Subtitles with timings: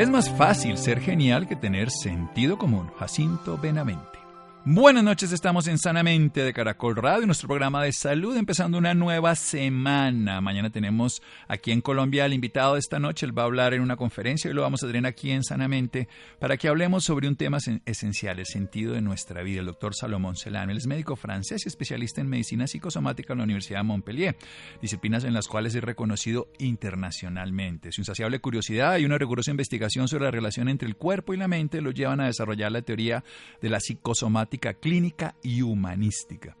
[0.00, 2.90] Es más fácil ser genial que tener sentido común.
[2.98, 4.19] Jacinto Benavente.
[4.66, 9.34] Buenas noches, estamos en Sanamente de Caracol Radio, nuestro programa de salud, empezando una nueva
[9.34, 10.42] semana.
[10.42, 13.80] Mañana tenemos aquí en Colombia al invitado de esta noche, él va a hablar en
[13.80, 17.36] una conferencia y lo vamos a tener aquí en Sanamente para que hablemos sobre un
[17.36, 19.60] tema esencial, el sentido de nuestra vida.
[19.60, 23.44] El doctor Salomón Celano, él es médico francés y especialista en medicina psicosomática en la
[23.44, 24.36] Universidad de Montpellier,
[24.82, 27.92] disciplinas en las cuales es reconocido internacionalmente.
[27.92, 31.48] Su insaciable curiosidad y una rigurosa investigación sobre la relación entre el cuerpo y la
[31.48, 33.24] mente lo llevan a desarrollar la teoría
[33.62, 36.56] de la psicosomática clínica y humanística.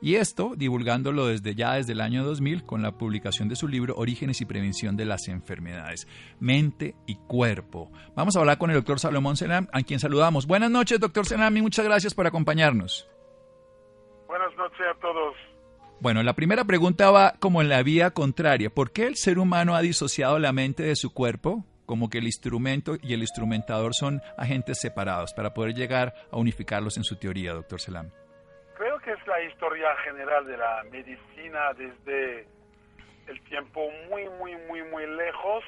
[0.00, 3.96] Y esto divulgándolo desde ya desde el año 2000 con la publicación de su libro
[3.96, 6.06] Orígenes y Prevención de las Enfermedades,
[6.38, 7.90] Mente y Cuerpo.
[8.14, 10.46] Vamos a hablar con el doctor Salomón Senam, a quien saludamos.
[10.46, 13.08] Buenas noches, doctor Senam, y muchas gracias por acompañarnos.
[14.28, 15.34] Buenas noches a todos.
[16.00, 18.70] Bueno, la primera pregunta va como en la vía contraria.
[18.70, 21.64] ¿Por qué el ser humano ha disociado la mente de su cuerpo?
[21.88, 26.98] Como que el instrumento y el instrumentador son agentes separados para poder llegar a unificarlos
[26.98, 28.10] en su teoría, doctor Selam.
[28.76, 32.46] Creo que es la historia general de la medicina desde
[33.26, 35.64] el tiempo muy, muy, muy, muy lejos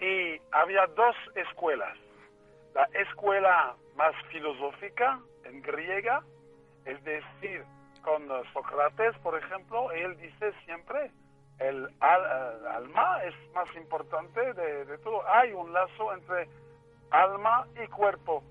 [0.00, 1.98] y había dos escuelas.
[2.72, 6.22] La escuela más filosófica en griega,
[6.84, 7.64] es decir,
[8.02, 11.10] con Sócrates, por ejemplo, él dice siempre,
[11.60, 15.22] el, alma es más importante de, todo.
[15.28, 16.48] Hay un lazo entre
[17.10, 18.42] alma y cuerpo,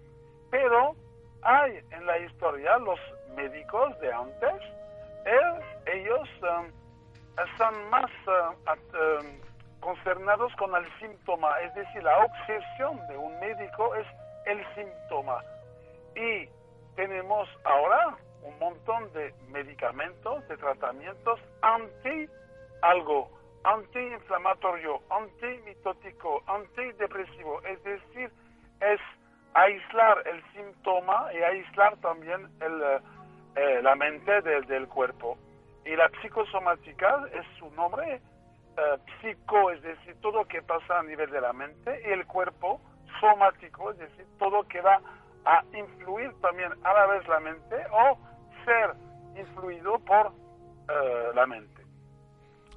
[0.51, 0.95] pero
[1.41, 2.99] hay en la historia los
[3.35, 4.61] médicos de antes,
[5.85, 6.65] ellos um,
[7.51, 9.39] están más uh, um,
[9.79, 14.07] concernados con el síntoma, es decir, la obsesión de un médico es
[14.45, 15.43] el síntoma.
[16.15, 16.49] Y
[16.95, 22.27] tenemos ahora un montón de medicamentos, de tratamientos anti
[22.81, 23.29] algo
[23.63, 28.31] antiinflamatorio, antimitótico, antidepresivo, es decir,
[28.79, 28.99] es
[29.53, 33.01] aislar el síntoma y aislar también el,
[33.55, 35.37] eh, la mente del, cuerpo.
[35.85, 41.03] Y la psicosomática es su nombre, eh, psico, es decir, todo lo que pasa a
[41.03, 42.79] nivel de la mente, y el cuerpo
[43.19, 45.01] somático, es decir, todo que va
[45.45, 48.17] a influir también a la vez la mente o
[48.65, 48.93] ser
[49.35, 50.31] influido por
[50.89, 51.78] eh, la mente.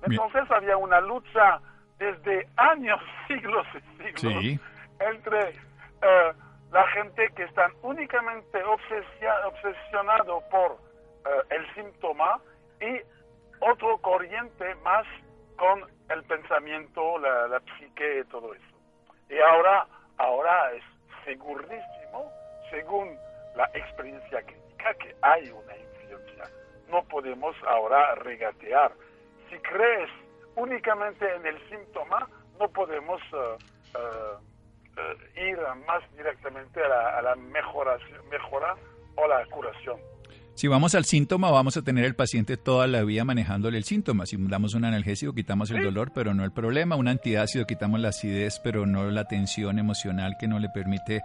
[0.03, 1.61] Entonces había una lucha
[1.99, 4.61] desde años, siglos y siglos
[5.01, 6.33] entre eh,
[6.71, 10.79] la gente que están únicamente obsesionado por
[11.25, 12.41] eh, el síntoma
[12.81, 13.01] y
[13.61, 15.07] otro corriente más
[15.57, 18.65] con el pensamiento, la, la psique y todo eso.
[19.29, 19.87] Y ahora,
[20.19, 20.83] ahora es
[21.25, 22.31] segurísimo,
[22.71, 23.17] según
[23.55, 26.51] la experiencia clínica, que hay una influencia.
[26.89, 28.93] No podemos ahora regatear
[29.53, 30.09] si crees
[30.57, 34.39] únicamente en el síntoma, no podemos eh,
[34.97, 37.97] eh, ir más directamente a la, mejora
[39.17, 39.99] o la curación.
[40.55, 44.27] Si vamos al síntoma, vamos a tener el paciente toda la vida manejándole el síntoma.
[44.27, 46.97] Si damos un analgésico, quitamos el dolor, pero no el problema.
[46.97, 51.23] Un antiácido, quitamos la acidez, pero no la tensión emocional que no le permite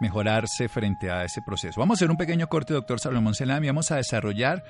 [0.00, 1.80] mejorarse frente a ese proceso.
[1.80, 3.66] Vamos a hacer un pequeño corte, doctor Salomón Selami.
[3.66, 4.62] Vamos a desarrollar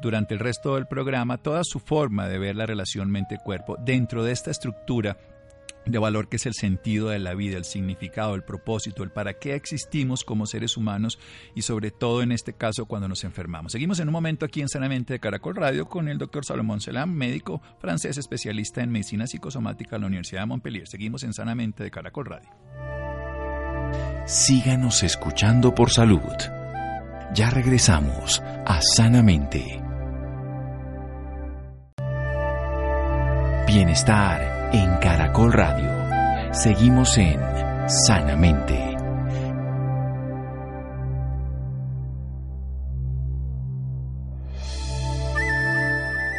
[0.00, 4.32] durante el resto del programa toda su forma de ver la relación mente-cuerpo dentro de
[4.32, 5.16] esta estructura
[5.90, 9.34] de valor que es el sentido de la vida, el significado, el propósito, el para
[9.34, 11.18] qué existimos como seres humanos
[11.54, 13.72] y sobre todo en este caso cuando nos enfermamos.
[13.72, 17.10] Seguimos en un momento aquí en Sanamente de Caracol Radio con el doctor Salomón Selam,
[17.10, 20.88] médico francés especialista en medicina psicosomática de la Universidad de Montpellier.
[20.88, 22.48] Seguimos en Sanamente de Caracol Radio.
[24.26, 26.20] Síganos escuchando por salud.
[27.34, 29.87] Ya regresamos a Sanamente.
[33.68, 36.54] Bienestar en Caracol Radio.
[36.54, 37.38] Seguimos en
[37.86, 38.96] Sanamente.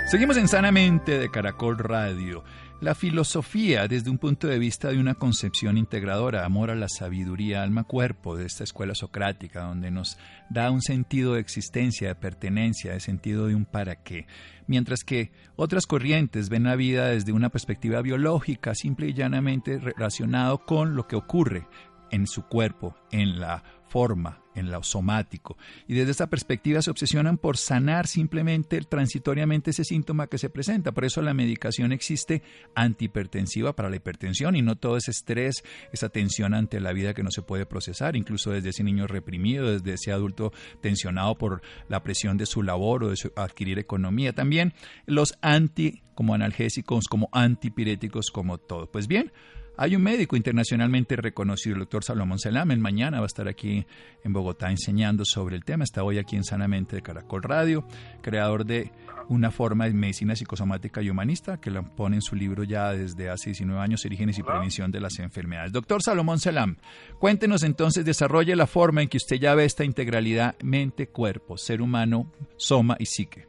[0.08, 2.44] Seguimos en Sanamente de Caracol Radio.
[2.82, 7.62] La filosofía desde un punto de vista de una concepción integradora, amor a la sabiduría,
[7.62, 10.18] alma, cuerpo, de esta escuela socrática, donde nos
[10.50, 14.28] da un sentido de existencia, de pertenencia, de sentido de un para qué.
[14.66, 20.60] Mientras que otras corrientes ven la vida desde una perspectiva biológica, simple y llanamente relacionado
[20.60, 21.68] con lo que ocurre
[22.12, 25.58] en su cuerpo, en la forma, en lo somático.
[25.88, 30.92] Y desde esa perspectiva se obsesionan por sanar simplemente transitoriamente ese síntoma que se presenta.
[30.92, 32.44] Por eso la medicación existe
[32.76, 37.24] antihipertensiva para la hipertensión y no todo ese estrés, esa tensión ante la vida que
[37.24, 40.52] no se puede procesar, incluso desde ese niño reprimido, desde ese adulto
[40.82, 44.34] tensionado por la presión de su labor o de adquirir economía.
[44.34, 44.74] También
[45.06, 48.92] los anti como analgésicos, como antipiréticos, como todo.
[48.92, 49.32] Pues bien,
[49.82, 52.82] hay un médico internacionalmente reconocido, el doctor Salomón Selamen.
[52.82, 53.88] Mañana va a estar aquí
[54.26, 55.86] en Bogotá enseñando sobre el tema.
[55.86, 57.86] Está hoy aquí en Sanamente de Caracol Radio,
[58.22, 58.92] creador de
[59.30, 63.30] una forma de medicina psicosomática y humanista que la pone en su libro ya desde
[63.30, 65.72] hace 19 años, Orígenes y Prevención de las Enfermedades.
[65.72, 66.76] Doctor Salomón Selam,
[67.18, 72.34] cuéntenos entonces, desarrolle la forma en que usted ya ve esta integralidad mente-cuerpo, ser humano,
[72.58, 73.48] soma y psique.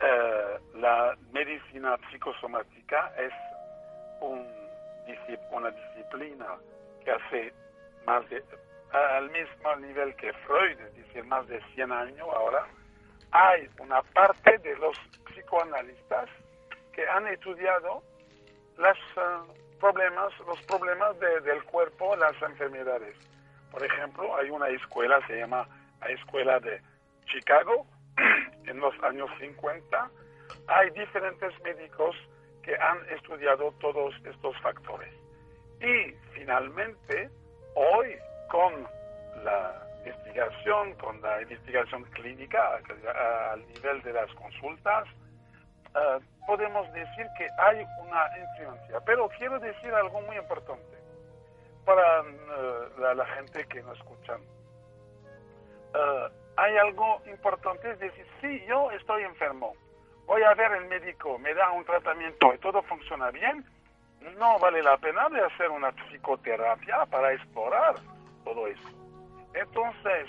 [0.00, 3.32] Eh, la medicina psicosomática es
[4.22, 4.59] un
[5.50, 6.46] una disciplina
[7.04, 7.52] que hace
[8.06, 8.42] más de,
[8.92, 12.66] al mismo nivel que Freud, es decir, más de 100 años ahora,
[13.32, 14.96] hay una parte de los
[15.32, 16.28] psicoanalistas
[16.92, 18.02] que han estudiado
[18.76, 23.16] los eh, problemas, los problemas del cuerpo, las enfermedades.
[23.70, 25.66] Por ejemplo, hay una escuela, se llama
[26.00, 26.80] la Escuela de
[27.26, 27.86] Chicago,
[28.66, 30.10] en los años 50.
[30.66, 32.16] Hay diferentes médicos
[32.62, 35.12] que han estudiado todos estos factores.
[35.80, 37.30] Y finalmente,
[37.74, 38.16] hoy
[38.50, 38.86] con
[39.44, 42.80] la investigación, con la investigación clínica
[43.52, 45.06] al nivel de las consultas,
[45.94, 49.00] eh, podemos decir que hay una influencia.
[49.04, 50.96] Pero quiero decir algo muy importante
[51.84, 54.36] para eh, la, gente que nos escucha.
[55.94, 59.74] Eh, hay algo importante, es decir, si yo estoy enfermo,
[60.30, 63.64] voy a ver el médico, me da un tratamiento y todo funciona bien,
[64.38, 67.96] no vale la pena de hacer una psicoterapia para explorar
[68.44, 68.88] todo eso.
[69.54, 70.28] Entonces,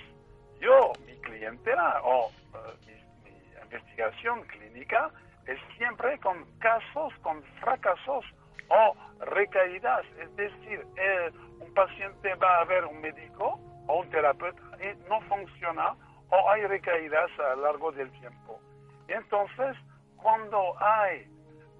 [0.60, 5.12] yo, mi clientela o eh, mi, investigación clínica
[5.46, 8.26] es siempre con casos, con fracasos
[8.70, 10.04] o recaídas.
[10.20, 15.22] Es decir, eh, un paciente va a ver un médico o un terapeuta y no
[15.22, 15.94] funciona
[16.32, 18.60] o hay recaídas a lo largo del tiempo.
[19.08, 19.78] Entonces,
[20.22, 21.28] cuando hay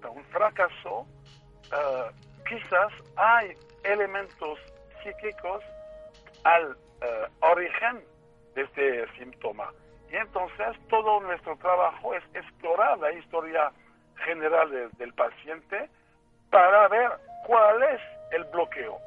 [0.08, 1.06] un fracaso,
[1.72, 2.10] eh,
[2.48, 4.58] quizás hay elementos
[5.02, 5.62] psíquicos
[6.44, 8.04] al eh, origen
[8.54, 9.72] de este síntoma.
[10.10, 13.72] Y entonces todo nuestro trabajo es explorar la historia
[14.24, 15.88] general del paciente
[16.50, 17.10] para ver
[17.46, 18.00] cuál es
[18.32, 18.98] el bloqueo.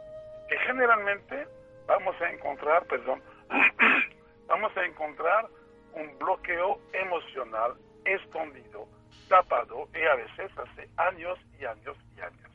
[0.49, 1.47] Que generalmente
[1.88, 3.21] vamos a encontrar, perdón,
[4.47, 5.47] vamos a encontrar
[5.93, 8.88] un bloqueo emocional escondido,
[9.27, 12.51] tapado y a veces hace años y años y años.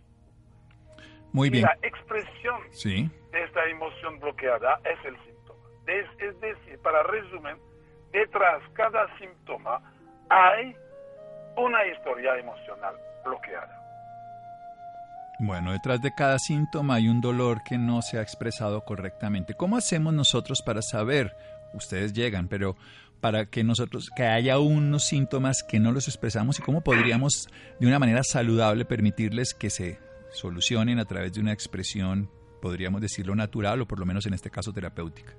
[1.33, 1.63] Muy bien.
[1.63, 2.61] Y la expresión
[3.33, 5.61] de esta emoción bloqueada es el síntoma.
[5.87, 7.57] Es, es decir, para resumen,
[8.13, 9.81] detrás cada síntoma
[10.29, 10.77] hay
[11.57, 12.95] una historia emocional
[13.25, 13.77] bloqueada.
[15.43, 19.55] Bueno, detrás de cada síntoma hay un dolor que no se ha expresado correctamente.
[19.55, 21.35] ¿Cómo hacemos nosotros para saber?
[21.73, 22.77] Ustedes llegan, pero
[23.21, 27.87] para que nosotros, que haya unos síntomas que no los expresamos y cómo podríamos de
[27.87, 29.99] una manera saludable permitirles que se
[30.31, 32.31] solucionen a través de una expresión,
[32.63, 35.33] podríamos decirlo natural o por lo menos en este caso terapéutica.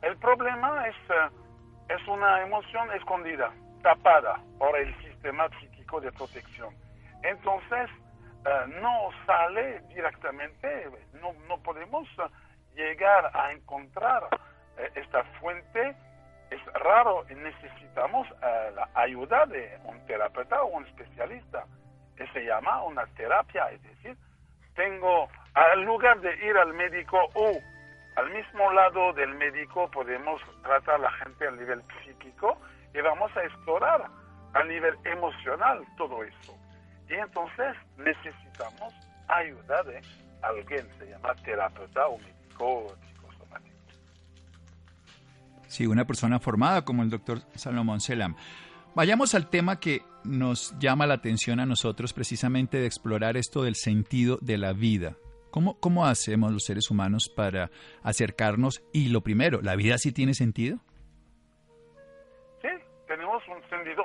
[0.00, 3.52] El problema es, eh, es una emoción escondida,
[3.82, 6.74] tapada por el sistema psíquico de protección.
[7.22, 7.90] Entonces,
[8.44, 10.88] eh, no sale directamente,
[11.20, 12.22] no, no podemos eh,
[12.74, 14.28] llegar a encontrar
[14.94, 15.94] esta fuente
[16.52, 21.64] es raro y necesitamos eh, la ayuda de un terapeuta o un especialista.
[22.16, 24.16] Que se llama una terapia, es decir,
[24.74, 27.52] tengo, al lugar de ir al médico o
[28.16, 32.58] al mismo lado del médico podemos tratar a la gente a nivel psíquico
[32.92, 34.06] y vamos a explorar
[34.52, 36.54] a nivel emocional todo eso.
[37.08, 38.94] Y entonces necesitamos
[39.28, 40.02] ayuda de
[40.42, 42.94] alguien, se llama terapeuta o médico
[45.72, 48.36] Sí, una persona formada como el doctor Salomón Selam.
[48.94, 53.74] Vayamos al tema que nos llama la atención a nosotros precisamente de explorar esto del
[53.74, 55.16] sentido de la vida.
[55.50, 57.70] ¿Cómo, ¿Cómo hacemos los seres humanos para
[58.02, 58.84] acercarnos?
[58.92, 60.76] Y lo primero, ¿la vida sí tiene sentido?
[62.60, 62.68] Sí,
[63.08, 64.04] tenemos un sentido,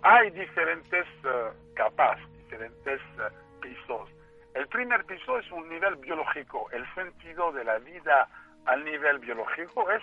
[0.00, 4.08] hay diferentes eh, capas, diferentes eh, pisos.
[4.54, 6.70] El primer piso es un nivel biológico.
[6.72, 8.30] El sentido de la vida
[8.64, 10.02] al nivel biológico es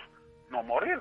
[0.52, 1.00] no morir.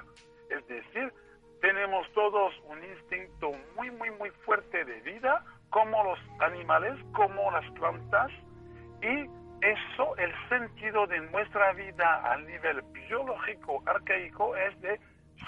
[0.50, 1.14] Es decir,
[1.62, 7.70] tenemos todos un instinto muy, muy, muy fuerte de vida, como los animales, como las
[7.72, 8.32] plantas,
[9.02, 9.30] y
[9.62, 15.00] eso, el sentido de nuestra vida al nivel biológico arcaico es de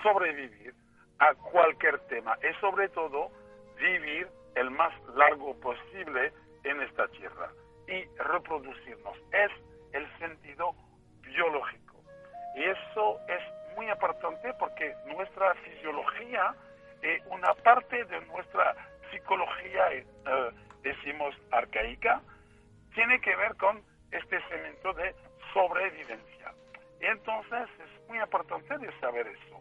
[0.03, 0.74] sobrevivir
[1.19, 3.31] a cualquier tema y sobre todo
[3.79, 6.31] vivir el más largo posible
[6.63, 7.50] en esta tierra
[7.88, 9.17] y reproducirnos.
[9.31, 9.51] Es
[9.93, 10.75] el sentido
[11.22, 11.95] biológico.
[12.55, 13.41] Y eso es
[13.83, 16.55] muy importante porque nuestra fisiología
[17.01, 18.75] es una parte de nuestra
[19.11, 20.05] psicología, eh,
[20.81, 22.21] decimos, arcaica,
[22.93, 25.13] tiene que ver con este cemento de
[25.53, 26.53] sobrevivencia.
[27.01, 29.59] Y entonces es muy importante de saber eso.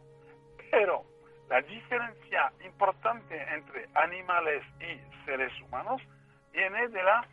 [0.71, 1.05] Pero
[1.49, 6.01] la diferencia importante entre animales y seres humanos
[6.53, 7.27] viene de la,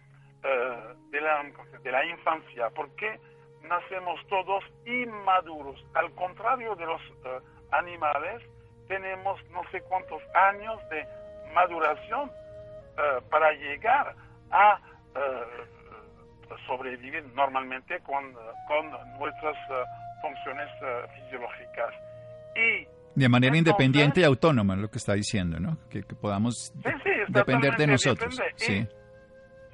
[0.44, 1.44] eh, de la,
[1.84, 3.20] de la infancia, porque
[3.64, 5.84] nacemos todos inmaduros.
[5.94, 7.40] Al contrario de los eh,
[7.72, 8.42] animales,
[8.88, 11.06] tenemos no sé cuántos años de
[11.54, 14.16] maduración eh, para llegar
[14.52, 14.80] a
[16.66, 18.34] sobrevivir normalmente con,
[18.68, 19.56] con nuestras
[20.22, 20.70] funciones
[21.16, 21.94] fisiológicas.
[22.56, 25.78] Y de manera independiente y autónoma, lo que está diciendo, ¿no?
[25.90, 26.74] Que, podamos
[27.28, 28.40] depender de nosotros.
[28.56, 28.88] sí.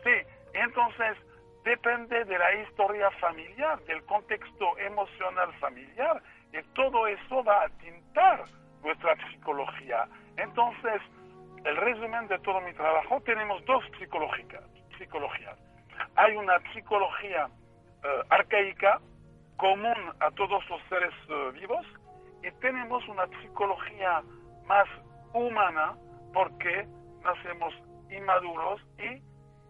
[0.03, 0.11] sí,
[0.53, 1.17] entonces
[1.65, 6.21] depende de la historia familiar, del contexto emocional familiar,
[6.53, 8.45] y todo eso va a tintar
[8.83, 10.07] nuestra psicología.
[10.37, 11.01] Entonces,
[11.65, 14.61] el resumen de todo mi trabajo, tenemos dos psicológicas,
[14.97, 15.57] psicologías.
[16.15, 17.49] Hay una psicología
[18.03, 19.01] eh, arcaica,
[19.57, 21.85] común a todos los seres eh, vivos,
[22.43, 24.21] y tenemos una psicología
[24.67, 24.87] más
[25.33, 25.95] humana
[26.31, 26.85] porque
[27.23, 27.73] nacemos
[28.11, 29.19] inmaduros y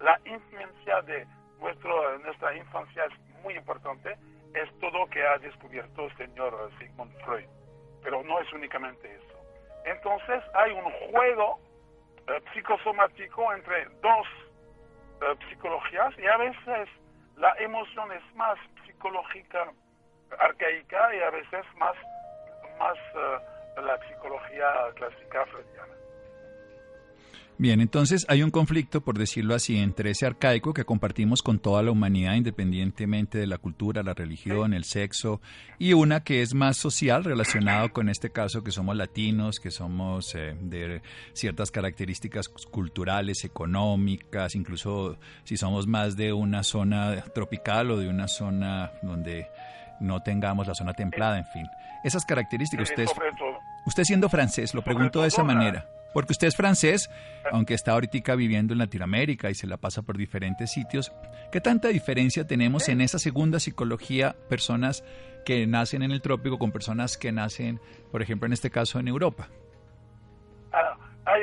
[0.04, 1.26] la influencia de
[1.60, 4.18] nuestro, nuestra infancia es muy importante,
[4.54, 7.48] es todo lo que ha descubierto el señor Sigmund Freud,
[8.04, 9.36] pero no es únicamente eso.
[9.86, 11.60] Entonces hay un juego
[12.28, 14.28] eh, psicosomático entre dos
[15.22, 16.90] eh, psicologías y a veces
[17.38, 19.72] la emoción es más psicológica
[20.40, 21.96] arcaica y a veces más
[22.80, 25.94] más uh, la psicología clásica freudiana.
[27.58, 31.84] Bien, entonces hay un conflicto, por decirlo así, entre ese arcaico que compartimos con toda
[31.84, 35.40] la humanidad, independientemente de la cultura, la religión, el sexo,
[35.80, 40.36] y una que es más social, relacionado con este caso que somos latinos, que somos
[40.36, 47.98] eh, de ciertas características culturales, económicas, incluso si somos más de una zona tropical o
[47.98, 49.48] de una zona donde
[50.02, 51.66] no tengamos la zona templada, en fin.
[52.04, 53.06] Esas características, usted,
[53.86, 57.10] usted siendo francés, lo pregunto de esa manera, porque usted es francés,
[57.52, 61.12] aunque está ahorita viviendo en Latinoamérica y se la pasa por diferentes sitios,
[61.52, 65.04] ¿qué tanta diferencia tenemos en esa segunda psicología, personas
[65.46, 67.82] que nacen en el trópico con personas que nacen,
[68.14, 69.50] por ejemplo, en este caso, en Europa?
[70.72, 71.36] Ah, ah,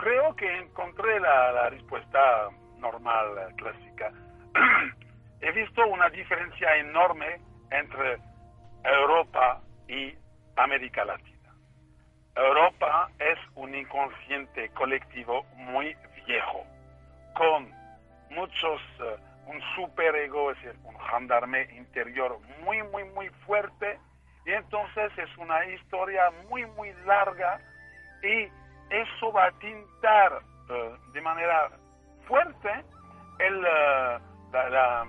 [0.00, 2.20] creo que encontré la, la respuesta
[2.78, 3.26] normal,
[3.56, 4.12] clásica.
[5.40, 7.40] he visto una diferencia enorme
[7.72, 8.16] entre
[8.84, 10.14] Europa y
[10.54, 11.33] América Latina.
[12.36, 16.64] Europa es un inconsciente colectivo muy viejo,
[17.34, 17.72] con
[18.30, 23.98] muchos, uh, un superego, es decir, un gendarme interior muy, muy, muy fuerte,
[24.46, 27.60] y entonces es una historia muy, muy larga,
[28.22, 28.48] y
[28.90, 30.32] eso va a tintar
[30.70, 31.70] uh, de manera
[32.26, 32.84] fuerte
[33.38, 35.06] el, la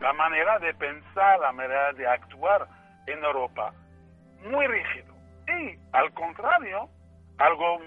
[0.00, 2.66] la manera de pensar, la manera de actuar
[3.06, 3.72] en Europa.
[4.44, 5.17] Muy rígido.
[5.48, 6.88] Y al contrario,
[7.38, 7.80] algo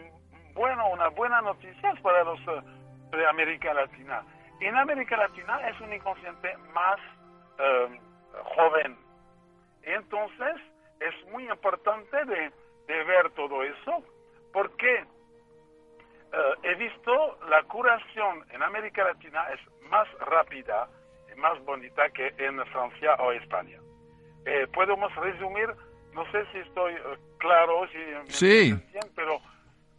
[0.54, 2.62] bueno, una buena noticia para los eh,
[3.18, 4.24] de América Latina.
[4.60, 7.00] En América Latina es un inconsciente más
[7.60, 8.00] eh,
[8.56, 8.98] joven.
[9.84, 10.56] entonces
[11.00, 12.52] es muy importante de,
[12.88, 14.04] ver todo eso
[14.52, 20.90] porque eh, he visto la curación en América Latina es más rápida
[21.42, 23.80] más bonita que en Francia o España.
[24.46, 25.70] Eh, podemos resumir,
[26.14, 27.88] no sé si estoy eh, claro,
[28.28, 28.76] si sí.
[29.16, 29.40] pero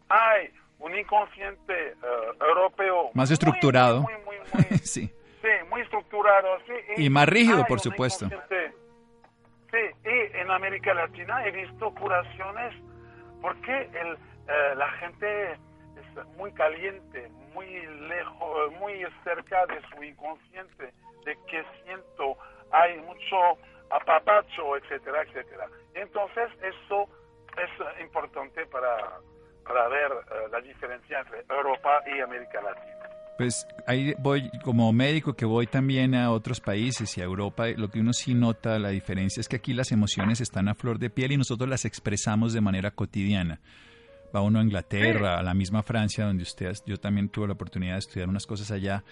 [0.09, 1.95] hay un inconsciente eh,
[2.40, 4.02] europeo más estructurado.
[4.02, 5.07] Muy, muy, muy, sí.
[5.40, 5.49] sí.
[5.71, 6.59] muy estructurado.
[6.97, 8.28] y, más rígido, por supuesto.
[8.28, 12.75] Sí, y en América Latina he visto curaciones
[13.40, 14.19] porque el,
[14.78, 20.92] la gente es muy caliente, muy lejos, muy cerca de su inconsciente
[21.25, 22.37] de qué siento,
[22.71, 23.37] hay mucho
[23.90, 25.69] apapacho, etcétera, etcétera.
[25.95, 27.09] Entonces eso
[27.57, 29.21] es importante para,
[29.65, 33.09] para ver eh, la diferencia entre Europa y América Latina.
[33.39, 37.89] Pues ahí voy, como médico que voy también a otros países y a Europa, lo
[37.89, 41.11] que uno sí nota la diferencia es que aquí las emociones están a flor de
[41.11, 43.61] piel y nosotros las expresamos de manera cotidiana.
[44.35, 47.95] Va uno a Inglaterra, a la misma Francia, donde usted, yo también tuve la oportunidad
[47.95, 49.03] de estudiar unas cosas allá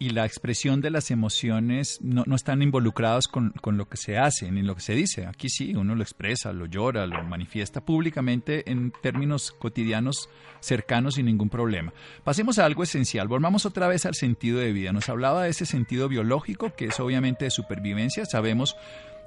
[0.00, 4.16] y la expresión de las emociones no, no están involucrados con, con, lo que se
[4.16, 5.26] hace ni lo que se dice.
[5.26, 10.30] Aquí sí, uno lo expresa, lo llora, lo manifiesta públicamente en términos cotidianos
[10.60, 11.92] cercanos sin ningún problema.
[12.24, 13.28] Pasemos a algo esencial.
[13.28, 14.90] Volvamos otra vez al sentido de vida.
[14.90, 18.24] Nos hablaba de ese sentido biológico, que es obviamente de supervivencia.
[18.24, 18.76] Sabemos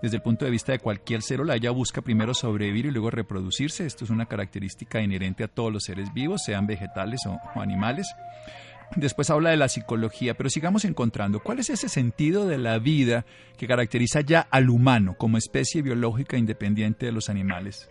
[0.01, 3.85] desde el punto de vista de cualquier célula, ella busca primero sobrevivir y luego reproducirse.
[3.85, 8.07] Esto es una característica inherente a todos los seres vivos, sean vegetales o, o animales.
[8.95, 13.25] Después habla de la psicología, pero sigamos encontrando cuál es ese sentido de la vida
[13.57, 17.89] que caracteriza ya al humano como especie biológica independiente de los animales.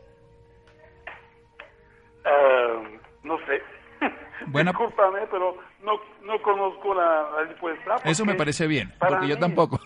[2.24, 3.62] Uh, no sé.
[4.46, 5.92] Bueno, Discúlpame, pero no,
[6.24, 7.96] no conozco la, la respuesta.
[8.04, 9.78] Eso me parece bien, porque yo tampoco.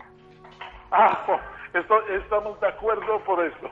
[0.90, 1.40] ah,
[1.74, 3.70] esto, estamos de acuerdo por eso.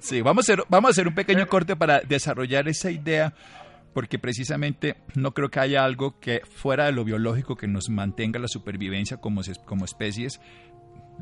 [0.00, 3.32] sí, vamos a, hacer, vamos a hacer un pequeño corte para desarrollar esa idea
[3.94, 8.38] porque precisamente no creo que haya algo que fuera de lo biológico que nos mantenga
[8.38, 10.40] la supervivencia como, como especies,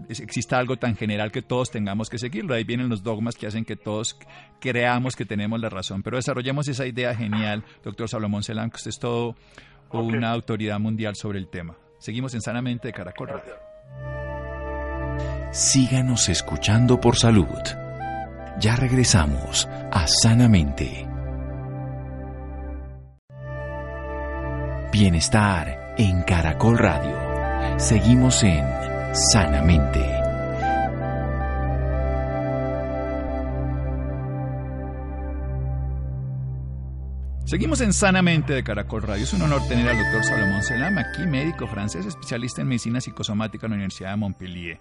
[0.08, 2.54] exista algo tan general que todos tengamos que seguirlo.
[2.54, 4.18] Ahí vienen los dogmas que hacen que todos
[4.58, 6.02] creamos que tenemos la razón.
[6.02, 9.36] Pero desarrollemos esa idea genial, doctor Salomón Celán, que usted es todo
[9.90, 11.76] una autoridad mundial sobre el tema.
[11.98, 13.54] Seguimos en Sanamente de Caracol Radio.
[15.52, 17.46] Síganos escuchando por salud.
[18.58, 21.11] Ya regresamos a Sanamente.
[24.92, 27.18] Bienestar en Caracol Radio.
[27.78, 28.62] Seguimos en
[29.14, 30.00] Sanamente.
[37.46, 39.24] Seguimos en Sanamente de Caracol Radio.
[39.24, 43.64] Es un honor tener al doctor Salomón Selam aquí, médico francés, especialista en medicina psicosomática
[43.64, 44.78] en la Universidad de Montpellier.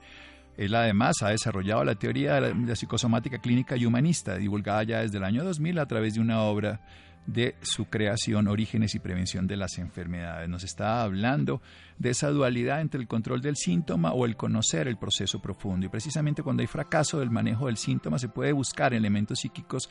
[0.58, 5.20] Él además ha desarrollado la teoría de la psicosomática clínica y humanista, divulgada ya desde
[5.20, 6.82] el año 2000 a través de una obra
[7.25, 10.50] de su creación, orígenes y prevención de las enfermedades.
[10.50, 11.62] Nos está hablando
[11.98, 15.86] de esa dualidad entre el control del síntoma o el conocer el proceso profundo.
[15.86, 19.89] Y precisamente cuando hay fracaso del manejo del síntoma se puede buscar elementos psíquicos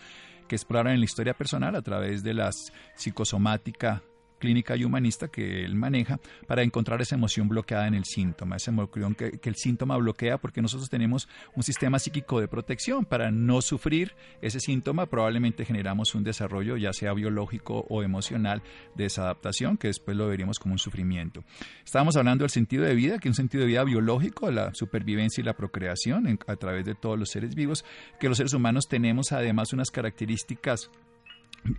[0.48, 2.50] que exploran en la historia personal a través de la
[2.96, 4.02] psicosomática
[4.40, 8.72] clínica y humanista que él maneja para encontrar esa emoción bloqueada en el síntoma, esa
[8.72, 13.62] emoción que, el síntoma bloquea porque nosotros tenemos un sistema psíquico de protección para no
[13.62, 18.62] sufrir ese síntoma, probablemente generamos un desarrollo ya sea biológico o emocional
[18.96, 21.44] de esa adaptación que después lo veríamos como un sufrimiento.
[21.84, 25.42] Estábamos hablando del sentido de vida, que es un sentido de vida biológico, la supervivencia
[25.42, 27.84] y la procreación a través de todos los seres vivos,
[28.18, 30.90] que los seres humanos tenemos además unas características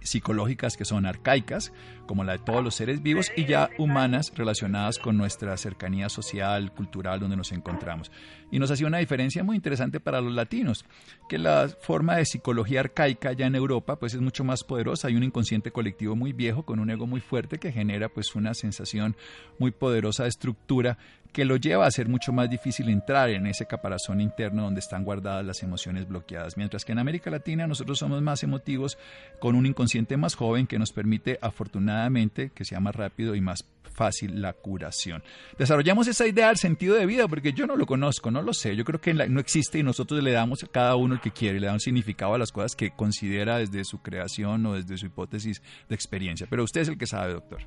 [0.01, 1.73] psicológicas que son arcaicas,
[2.05, 6.73] como la de todos los seres vivos, y ya humanas relacionadas con nuestra cercanía social,
[6.73, 8.11] cultural, donde nos encontramos.
[8.51, 10.85] Y nos hacía una diferencia muy interesante para los latinos,
[11.29, 15.15] que la forma de psicología arcaica ya en Europa pues es mucho más poderosa, hay
[15.15, 19.15] un inconsciente colectivo muy viejo con un ego muy fuerte que genera pues una sensación
[19.57, 20.97] muy poderosa de estructura
[21.31, 25.03] que lo lleva a ser mucho más difícil entrar en ese caparazón interno donde están
[25.03, 26.57] guardadas las emociones bloqueadas.
[26.57, 28.97] Mientras que en América Latina nosotros somos más emotivos
[29.39, 33.65] con un inconsciente más joven que nos permite afortunadamente que sea más rápido y más
[33.91, 35.21] fácil la curación.
[35.57, 38.75] Desarrollamos esa idea del sentido de vida porque yo no lo conozco, no lo sé,
[38.75, 41.59] yo creo que no existe y nosotros le damos a cada uno el que quiere,
[41.59, 45.61] le damos significado a las cosas que considera desde su creación o desde su hipótesis
[45.87, 46.47] de experiencia.
[46.49, 47.61] Pero usted es el que sabe, doctor.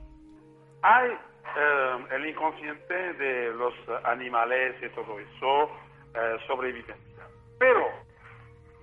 [1.56, 5.70] Eh, el inconsciente de los animales y todo eso,
[6.14, 7.24] eh, sobrevivencia.
[7.58, 7.88] Pero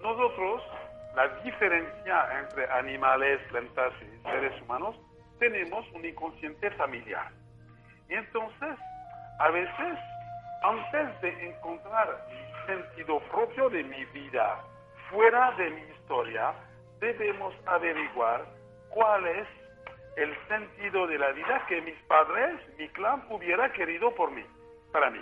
[0.01, 0.63] nosotros,
[1.15, 4.95] la diferencia entre animales, plantas y seres humanos,
[5.39, 7.31] tenemos un inconsciente familiar.
[8.09, 8.77] Y entonces,
[9.39, 9.97] a veces,
[10.63, 12.25] antes de encontrar
[12.65, 14.59] sentido propio de mi vida
[15.09, 16.53] fuera de mi historia,
[16.99, 18.45] debemos averiguar
[18.89, 19.47] cuál es
[20.15, 24.43] el sentido de la vida que mis padres, mi clan, hubiera querido por mí,
[24.91, 25.21] para mí.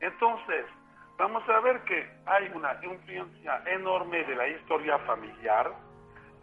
[0.00, 0.66] Entonces,
[1.16, 5.72] vamos a ver que hay una influencia enorme de la historia familiar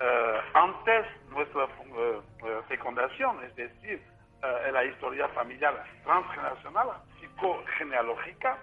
[0.01, 4.01] eh, antes nuestra uh, fecundación, es decir,
[4.41, 6.87] uh, la historia familiar transgeneracional,
[7.19, 8.59] psicogenealógica,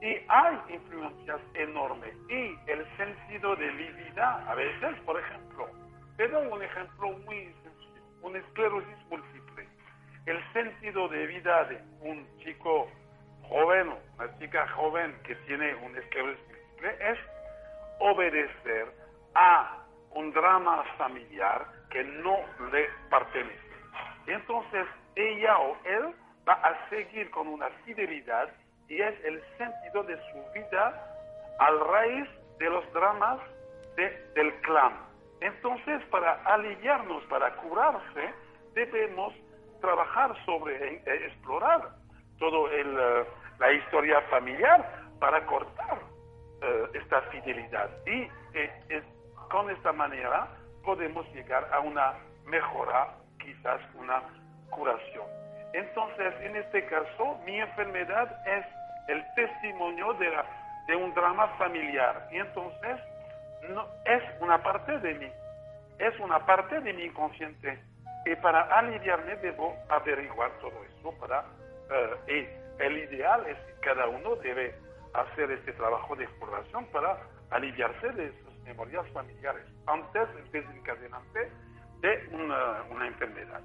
[0.00, 2.14] y hay influencias enormes.
[2.28, 5.68] Y el sentido de mi vida, a veces, por ejemplo,
[6.16, 7.52] te doy un ejemplo muy
[8.22, 9.68] una esclerosis múltiple.
[10.26, 12.90] El sentido de vida de un chico
[13.48, 17.18] joven una chica joven que tiene una esclerosis múltiple es
[18.00, 18.92] obedecer
[19.34, 19.78] a
[20.12, 22.38] un drama familiar que no
[22.72, 23.58] le pertenece.
[24.26, 26.14] Entonces ella o él
[26.48, 28.48] va a seguir con una fidelidad
[28.88, 31.04] y es el sentido de su vida
[31.58, 32.28] al raíz
[32.58, 33.40] de los dramas
[33.96, 35.07] del clan.
[35.40, 38.34] Entonces, para aliviarnos, para curarse,
[38.74, 39.34] debemos
[39.80, 41.90] trabajar sobre, e, e, explorar
[42.38, 43.26] toda eh,
[43.58, 45.98] la historia familiar para cortar
[46.62, 47.90] eh, esta fidelidad.
[48.06, 49.02] Y eh,
[49.50, 50.48] con esta manera
[50.84, 54.22] podemos llegar a una mejora, quizás una
[54.70, 55.26] curación.
[55.72, 58.64] Entonces, en este caso, mi enfermedad es
[59.08, 60.32] el testimonio de,
[60.86, 62.28] de un drama familiar.
[62.32, 63.00] Y entonces,
[63.68, 65.26] no, es una parte de mí,
[65.98, 67.78] es una parte de mi inconsciente.
[68.26, 71.12] Y para aliviarme debo averiguar todo eso.
[71.18, 71.44] Para,
[71.90, 74.74] eh, y el ideal es que cada uno debe
[75.14, 77.18] hacer este trabajo de exploración para
[77.50, 81.50] aliviarse de sus memorias familiares antes del desencadenante
[82.00, 83.60] de una, una enfermedad.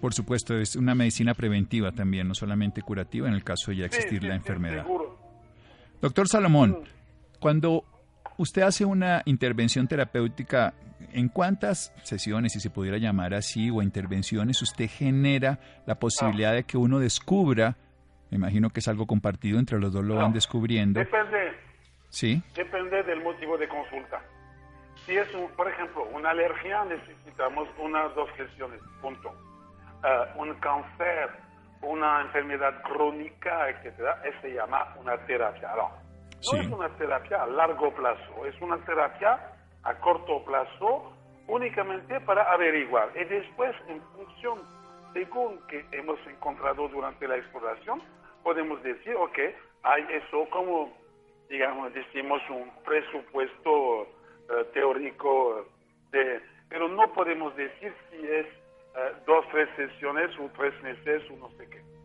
[0.00, 3.86] Por supuesto, es una medicina preventiva también, no solamente curativa en el caso de ya
[3.86, 4.86] existir la enfermedad.
[6.00, 7.38] Doctor Salomón, mm.
[7.40, 7.84] cuando
[8.38, 10.74] usted hace una intervención terapéutica,
[11.12, 16.64] ¿en cuántas sesiones, si se pudiera llamar así, o intervenciones usted genera la posibilidad de
[16.64, 17.76] que uno descubra,
[18.30, 21.00] me imagino que es algo compartido entre los dos, lo van descubriendo?
[21.00, 21.52] Depende.
[22.08, 22.42] Sí.
[22.54, 24.20] Depende del motivo de consulta.
[25.04, 29.30] Si es, por ejemplo, una alergia, necesitamos unas dos sesiones, punto.
[30.02, 31.30] Uh, un cáncer,
[31.82, 35.70] una enfermedad crónica, etcétera, se llama una terapia.
[36.52, 41.12] No es una terapia a largo plazo, es una terapia a corto plazo
[41.48, 43.10] únicamente para averiguar.
[43.16, 44.60] Y después, en función,
[45.12, 48.00] según que hemos encontrado durante la exploración,
[48.44, 49.38] podemos decir, ok,
[49.82, 50.92] hay eso como,
[51.48, 55.66] digamos, decimos un presupuesto eh, teórico,
[56.12, 61.36] de, pero no podemos decir si es eh, dos, tres sesiones o tres meses o
[61.36, 61.95] no sé qué.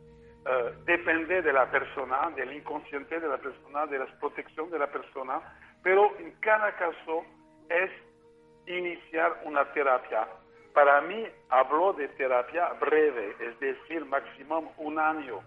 [0.44, 4.88] Eh, depende de la persona, del inconsciente de la persona, de la protección de la
[4.88, 5.40] persona,
[5.84, 7.24] pero en cada caso
[7.70, 7.92] es
[8.66, 10.28] iniciar una terapia.
[10.74, 15.42] Para mí hablo de terapia breve, es decir, máximo un año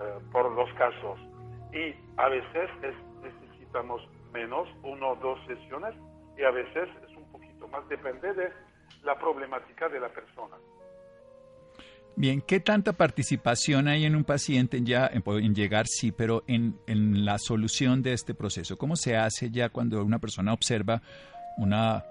[0.00, 1.18] eh, por los casos.
[1.72, 2.70] Y a veces
[3.22, 5.94] necesitamos menos, uno o dos sesiones,
[6.36, 8.52] y a veces es un poquito más, depende de
[9.02, 10.56] la problemática de la persona.
[12.18, 17.26] Bien, ¿qué tanta participación hay en un paciente ya en, llegar, sí, pero en, en,
[17.26, 18.78] la solución de este proceso?
[18.78, 21.02] ¿Cómo se hace ya cuando una persona observa
[21.58, 22.06] una,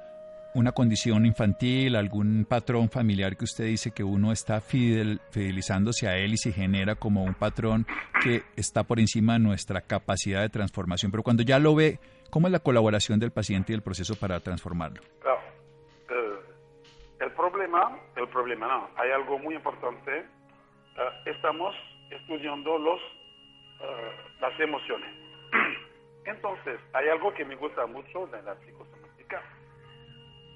[0.53, 6.15] una condición infantil, algún patrón familiar que usted dice que uno está fidel, fidelizándose a
[6.17, 7.87] él y se genera como un patrón
[8.23, 11.09] que está por encima de nuestra capacidad de transformación?
[11.09, 14.39] Pero cuando ya lo ve, ¿cómo es la colaboración del paciente y el proceso para
[14.39, 15.01] transformarlo?
[17.19, 20.17] El problema, el problema no, hay algo muy importante.
[20.17, 21.73] Eh, estamos
[22.09, 22.99] estudiando los,
[23.79, 25.09] eh, las emociones.
[26.25, 29.41] Entonces, hay algo que me gusta mucho de la psicosomática.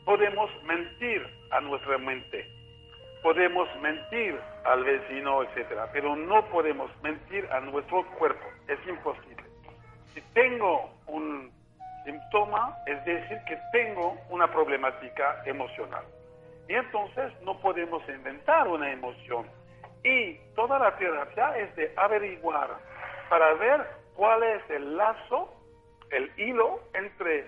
[0.04, 2.46] Podemos mentir a nuestra mente,
[3.24, 8.46] podemos mentir al vecino, etcétera, pero no podemos mentir a nuestro cuerpo.
[8.68, 9.44] Es imposible.
[10.14, 11.52] Si tengo un
[12.04, 16.04] síntoma, es decir, que tengo una problemática emocional.
[16.70, 19.48] Y entonces no podemos inventar una emoción.
[20.04, 22.70] Y toda la terapia es de averiguar
[23.28, 25.52] para ver cuál es el lazo,
[26.12, 27.48] el hilo entre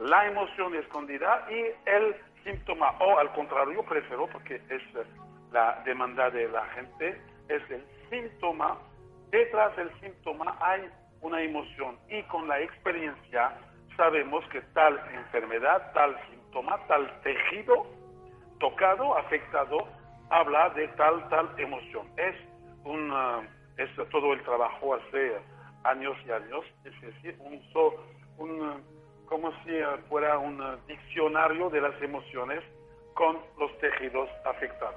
[0.00, 2.90] la emoción escondida y el síntoma.
[2.98, 4.82] O al contrario, prefiero, porque es
[5.52, 8.76] la demanda de la gente, es el síntoma.
[9.30, 13.56] Detrás del síntoma hay una emoción y con la experiencia
[13.96, 18.01] sabemos que tal enfermedad, tal síntoma, tal tejido
[18.62, 19.88] tocado, afectado,
[20.30, 22.06] habla de tal, tal emoción.
[22.16, 22.36] Es,
[22.84, 23.12] un,
[23.76, 25.32] es todo el trabajo hace
[25.84, 27.60] años y años, es decir, un,
[28.38, 28.82] un,
[29.26, 29.72] como si
[30.08, 32.62] fuera un diccionario de las emociones
[33.14, 34.94] con los tejidos afectados.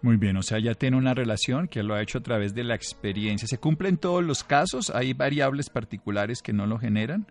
[0.00, 2.64] Muy bien, o sea, ya tiene una relación que lo ha hecho a través de
[2.64, 3.46] la experiencia.
[3.48, 4.90] ¿Se cumplen todos los casos?
[4.94, 7.26] ¿Hay variables particulares que no lo generan?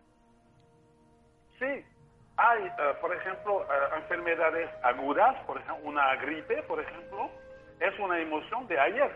[2.37, 2.71] Hay, eh,
[3.01, 7.31] por ejemplo, eh, enfermedades agudas, por ejemplo, una gripe, por ejemplo,
[7.79, 9.11] es una emoción de ayer,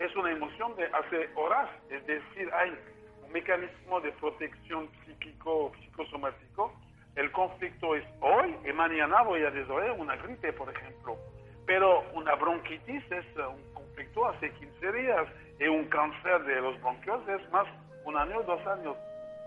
[0.00, 2.76] es una emoción de hace horas, es decir, hay
[3.24, 6.72] un mecanismo de protección psíquico, psicosomático,
[7.14, 11.16] el conflicto es hoy y mañana voy a desarrollar una gripe, por ejemplo,
[11.64, 15.28] pero una bronquitis es eh, un conflicto hace 15 días
[15.60, 17.66] y un cáncer de los bronquios es más
[18.04, 18.96] un año, dos años.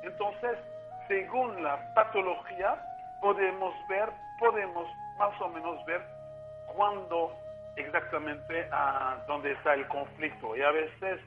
[0.03, 0.57] Entonces,
[1.07, 2.81] según la patología,
[3.21, 6.01] podemos ver, podemos más o menos ver
[6.75, 7.31] cuándo
[7.75, 10.55] exactamente a dónde está el conflicto.
[10.55, 11.19] Y a veces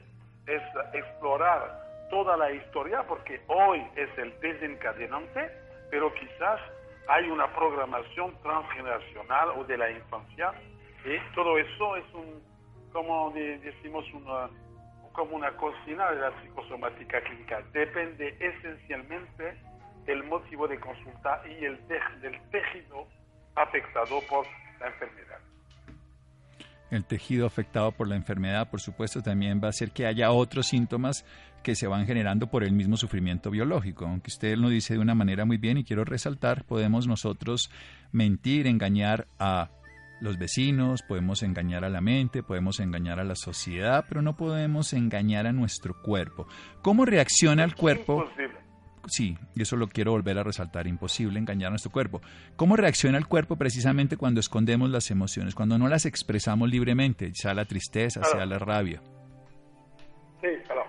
[0.47, 0.61] es
[0.93, 5.51] explorar toda la historia, porque hoy es el desencadenante,
[5.89, 6.59] pero quizás
[7.07, 10.53] hay una programación transgeneracional o de la infancia,
[11.03, 12.43] y todo eso es un,
[12.91, 14.49] como decimos, una,
[15.13, 17.61] como una cocina de la psicosomática clínica.
[17.71, 19.57] Depende esencialmente
[20.05, 23.07] del motivo de consulta y el del tejido
[23.55, 24.45] afectado por
[24.79, 25.39] la enfermedad.
[26.91, 30.67] El tejido afectado por la enfermedad, por supuesto, también va a hacer que haya otros
[30.67, 31.25] síntomas
[31.63, 34.05] que se van generando por el mismo sufrimiento biológico.
[34.05, 37.71] Aunque usted lo dice de una manera muy bien y quiero resaltar, podemos nosotros
[38.11, 39.71] mentir, engañar a
[40.21, 44.93] los vecinos, podemos engañar a la mente, podemos engañar a la sociedad, pero no podemos
[44.93, 46.47] engañar a nuestro cuerpo.
[46.81, 48.29] ¿Cómo reacciona el cuerpo?
[49.07, 52.21] Sí, y eso lo quiero volver a resaltar, imposible engañar a nuestro cuerpo.
[52.55, 57.53] ¿Cómo reacciona el cuerpo precisamente cuando escondemos las emociones, cuando no las expresamos libremente, sea
[57.53, 59.01] la tristeza, sea la rabia?
[60.41, 60.85] Sí, claro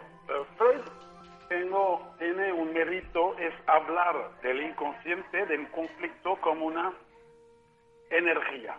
[2.18, 6.92] tiene un mérito, es hablar del inconsciente, del conflicto como una
[8.10, 8.78] energía.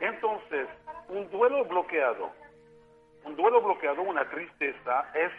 [0.00, 0.68] Entonces,
[1.08, 2.30] un duelo bloqueado,
[3.24, 5.32] un duelo bloqueado, una tristeza, es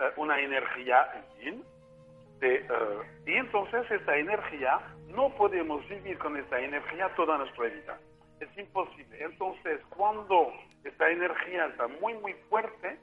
[0.00, 1.64] eh, una energía yin,
[2.40, 2.66] de, eh,
[3.26, 7.98] y entonces esta energía, no podemos vivir con esta energía toda nuestra vida.
[8.40, 9.24] Es imposible.
[9.24, 10.52] Entonces, cuando
[10.84, 12.98] esta energía está muy, muy fuerte,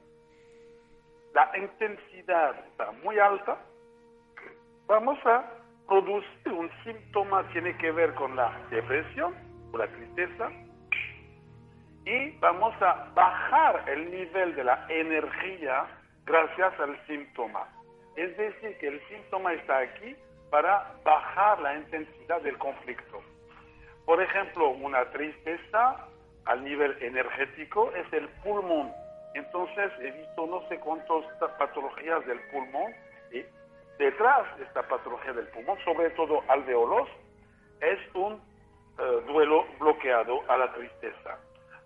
[1.34, 3.58] la intensidad está muy alta,
[4.86, 5.52] vamos a
[5.86, 9.34] producir un síntoma tiene que ver con la depresión
[9.72, 10.50] o la tristeza
[12.04, 15.86] y vamos a bajar el nivel de la energía
[16.24, 17.68] gracias al síntoma.
[18.16, 20.16] Es decir, que el síntoma está aquí
[20.50, 23.22] para bajar la intensidad del conflicto.
[24.04, 26.06] Por ejemplo, una tristeza
[26.44, 28.92] al nivel energético es el pulmón
[29.36, 31.24] entonces he visto no sé cuántas
[31.58, 32.94] patologías del pulmón
[33.30, 33.44] y
[33.98, 37.06] detrás de esta patología del pulmón, sobre todo alveolos,
[37.82, 38.40] es un
[38.98, 41.38] eh, duelo bloqueado a la tristeza.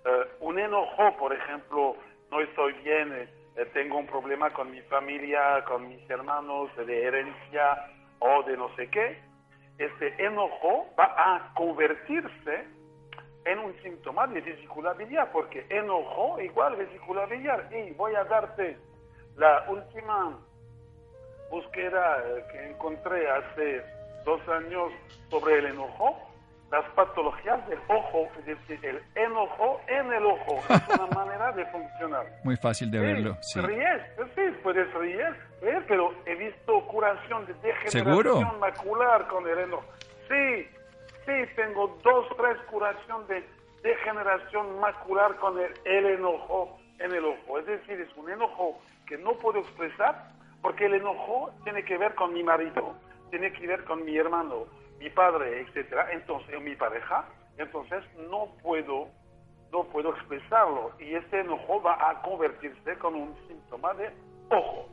[0.04, 1.96] Eh, un enojo, por ejemplo,
[2.30, 3.28] no estoy bien,
[3.72, 7.86] tengo un problema con mi familia, con mis hermanos, de herencia
[8.18, 9.18] o de no sé qué,
[9.78, 12.66] este enojo va a convertirse
[13.44, 17.68] en un síntoma de vesícula biliar, porque enojo igual vesícula biliar.
[17.72, 18.76] Y voy a darte
[19.36, 20.38] la última
[21.50, 23.82] búsqueda eh, que encontré hace
[24.24, 24.92] dos años
[25.30, 26.29] sobre el enojo,
[26.70, 30.62] las patologías del ojo, es decir, el enojo en el ojo.
[30.68, 32.26] Es una manera de funcionar.
[32.44, 33.36] Muy fácil de verlo.
[33.40, 33.60] Sí.
[33.60, 34.02] Ríes,
[34.34, 35.34] sí, puedes ríes,
[35.88, 39.84] pero he visto curación de degeneración macular con el enojo.
[40.28, 40.68] Sí,
[41.26, 43.44] Sí, tengo dos, tres curaciones de
[43.82, 47.58] degeneración macular con el, enojo en el ojo.
[47.58, 50.28] Es decir, es un enojo que no puedo expresar
[50.62, 52.94] porque el enojo tiene que ver con mi marido,
[53.30, 54.66] tiene que ver con mi hermano,
[55.00, 57.24] mi padre, etcétera, entonces mi pareja,
[57.58, 59.08] entonces no puedo
[59.72, 64.10] no puedo expresarlo y este enojo va a convertirse con un síntoma de
[64.50, 64.88] ojo.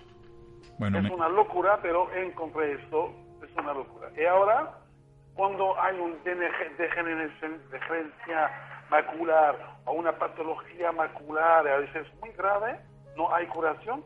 [0.79, 3.11] es una locura, pero encontré esto,
[3.43, 4.11] es una locura.
[4.15, 4.77] Y ahora
[5.37, 6.15] cuando hay una
[6.77, 8.51] degenerencia
[8.89, 12.79] macular o una patología macular, a veces muy grave,
[13.15, 14.03] no hay curación,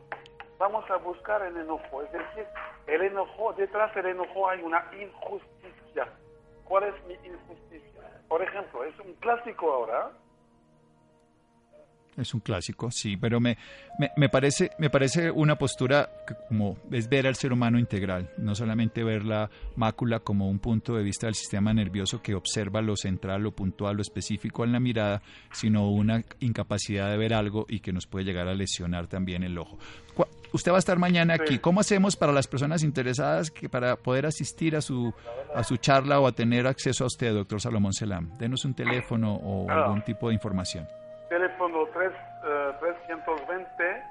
[0.58, 2.02] vamos a buscar el enojo.
[2.02, 2.46] Es decir,
[2.86, 5.61] el enojo, detrás del enojo hay una injusticia.
[6.64, 8.22] ¿Cuál es mi injusticia?
[8.28, 10.10] Por ejemplo, es un clásico ahora,
[12.16, 13.56] es un clásico, sí, pero me,
[14.16, 18.54] me, parece, me parece una postura que como es ver al ser humano integral, no
[18.54, 22.96] solamente ver la mácula como un punto de vista del sistema nervioso que observa lo
[22.96, 27.80] central, lo puntual, lo específico en la mirada, sino una incapacidad de ver algo y
[27.80, 29.78] que nos puede llegar a lesionar también el ojo.
[30.52, 31.58] Usted va a estar mañana aquí.
[31.58, 35.12] ¿Cómo hacemos para las personas interesadas que para poder asistir a su
[35.54, 38.32] a su charla o a tener acceso a usted, doctor Salomón Selam?
[38.38, 40.86] Denos un teléfono o algún tipo de información
[41.32, 42.12] teléfono 3,
[42.80, 44.02] 320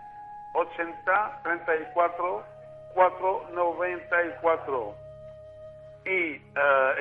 [0.54, 2.43] 80 34
[2.95, 4.95] 494.
[6.04, 6.39] Y uh,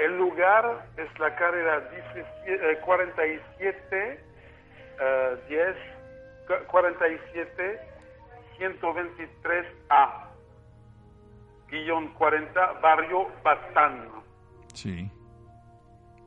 [0.05, 4.21] el lugar es la carrera 17, 47
[5.01, 5.77] uh, 10
[6.67, 7.81] 47
[8.61, 10.29] 123A
[11.71, 14.09] guion 40 barrio Batán.
[14.75, 15.11] Sí.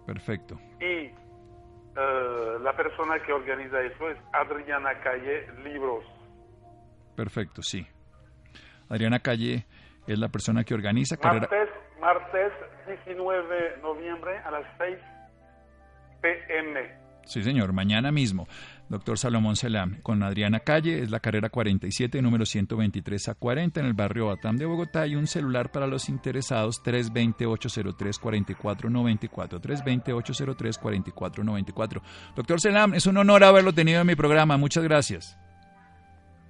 [0.05, 0.59] Perfecto.
[0.79, 1.11] Y
[1.95, 6.03] eh, la persona que organiza eso es Adriana Calle Libros.
[7.15, 7.85] Perfecto, sí.
[8.89, 9.65] Adriana Calle
[10.07, 11.15] es la persona que organiza.
[11.23, 11.69] Martes,
[11.99, 12.51] martes
[12.87, 14.97] 19 de noviembre a las 6
[16.21, 17.03] pm.
[17.25, 18.47] Sí, señor, mañana mismo.
[18.93, 23.87] Doctor Salomón Selam, con Adriana Calle, es la carrera 47, número 123 a 40, en
[23.87, 32.01] el barrio Batam de Bogotá, y un celular para los interesados, 320-803-4494, 320-803-4494.
[32.35, 35.39] Doctor Selam, es un honor haberlo tenido en mi programa, muchas gracias.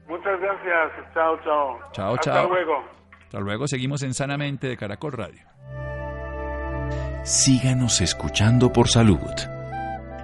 [0.09, 1.79] Muchas gracias, chao, chao.
[1.93, 2.49] Chao, Hasta chao.
[2.49, 2.83] luego.
[3.21, 5.47] Hasta luego, seguimos en Sanamente de Caracol Radio.
[7.23, 9.31] Síganos escuchando por salud.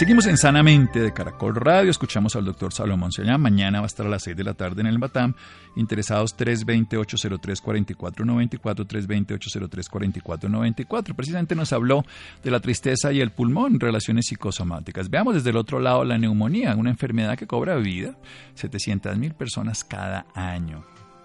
[0.00, 1.90] Seguimos en Sanamente de Caracol Radio.
[1.90, 3.38] Escuchamos al doctor Salomón Sellán.
[3.38, 5.34] Mañana va a estar a las 6 de la tarde en el Batam.
[5.76, 11.14] Interesados 320-803-4494, 320-803-4494.
[11.14, 12.02] Precisamente nos habló
[12.42, 15.10] de la tristeza y el pulmón, relaciones psicosomáticas.
[15.10, 18.14] Veamos desde el otro lado la neumonía, una enfermedad que cobra vida.
[18.54, 20.82] 700 mil personas cada año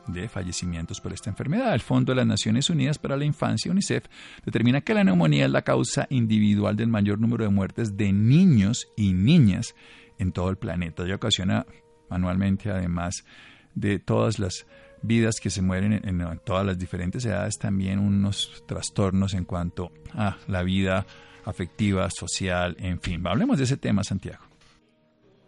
[0.08, 1.74] de fallecimientos por esta enfermedad.
[1.74, 4.06] El Fondo de las Naciones Unidas para la Infancia, UNICEF,
[4.46, 8.88] determina que la neumonía es la causa individual del mayor número de muertes de niños
[8.96, 9.76] y niñas
[10.18, 11.66] en todo el planeta y ocasiona
[12.10, 13.26] anualmente, además
[13.74, 14.66] de todas las
[15.02, 19.92] vidas que se mueren en, en todas las diferentes edades, también unos trastornos en cuanto
[20.14, 21.06] a la vida
[21.46, 23.26] afectiva, social, en fin.
[23.26, 24.55] Hablemos de ese tema, Santiago.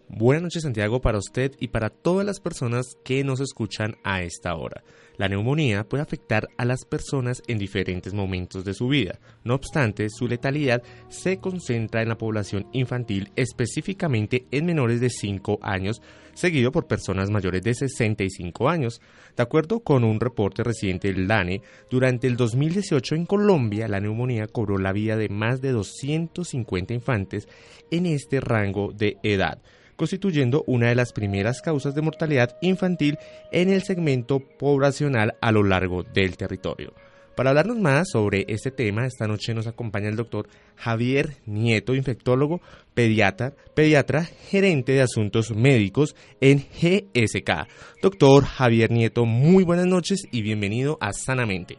[0.10, 4.56] Buenas noches Santiago para usted y para todas las personas que nos escuchan a esta
[4.56, 4.82] hora.
[5.18, 9.20] La neumonía puede afectar a las personas en diferentes momentos de su vida.
[9.44, 15.60] No obstante, su letalidad se concentra en la población infantil, específicamente en menores de 5
[15.62, 16.02] años,
[16.34, 19.02] seguido por personas mayores de 65 años.
[19.36, 24.48] De acuerdo con un reporte reciente del DANE, durante el 2018 en Colombia la neumonía
[24.48, 27.50] cobró la vida de más de 250 infantes
[27.92, 29.62] en este rango de edad
[29.98, 33.18] constituyendo una de las primeras causas de mortalidad infantil
[33.52, 36.94] en el segmento poblacional a lo largo del territorio.
[37.38, 42.62] Para hablarnos más sobre este tema, esta noche nos acompaña el doctor Javier Nieto, infectólogo,
[42.96, 47.68] pediatra, pediatra, gerente de asuntos médicos en GSK.
[48.02, 51.78] Doctor Javier Nieto, muy buenas noches y bienvenido a Sanamente.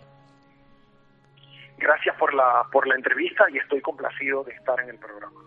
[1.76, 5.40] Gracias por la, por la entrevista y estoy complacido de estar en el programa.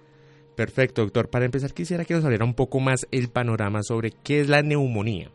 [0.61, 1.27] Perfecto, doctor.
[1.27, 4.61] Para empezar, quisiera que nos hablara un poco más el panorama sobre qué es la
[4.61, 5.31] neumonía.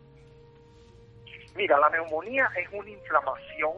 [1.56, 3.72] Mira, la neumonía es una inflamación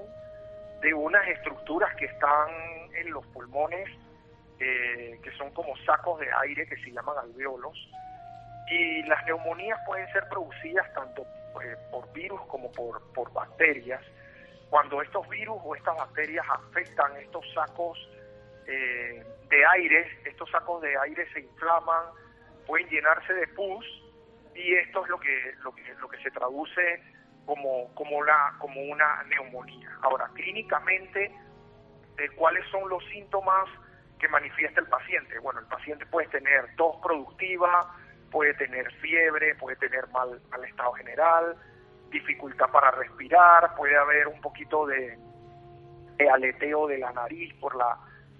[0.82, 2.50] de unas estructuras que están
[2.94, 3.88] en los pulmones,
[4.60, 7.78] eh, que son como sacos de aire que se llaman alveolos.
[8.70, 14.02] Y las neumonías pueden ser producidas tanto eh, por virus como por, por bacterias.
[14.68, 17.98] Cuando estos virus o estas bacterias afectan estos sacos
[18.66, 22.06] eh, de aire, estos sacos de aire se inflaman,
[22.66, 23.84] pueden llenarse de pus
[24.54, 27.02] y esto es lo que lo que, lo que se traduce
[27.46, 29.90] como como la como una neumonía.
[30.02, 31.32] Ahora, clínicamente
[32.36, 33.68] cuáles son los síntomas
[34.18, 35.38] que manifiesta el paciente?
[35.38, 37.94] Bueno, el paciente puede tener tos productiva,
[38.30, 41.56] puede tener fiebre, puede tener mal, mal estado general,
[42.10, 45.16] dificultad para respirar, puede haber un poquito de,
[46.16, 47.98] de aleteo de la nariz por la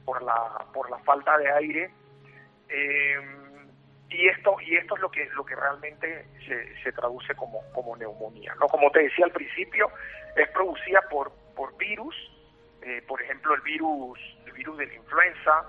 [0.08, 1.90] por la por la falta de aire
[2.70, 3.20] eh,
[4.08, 7.94] y esto y esto es lo que lo que realmente se, se traduce como, como
[7.94, 9.90] neumonía no como te decía al principio
[10.34, 12.16] es producida por por virus
[12.80, 15.66] eh, por ejemplo el virus el virus de la influenza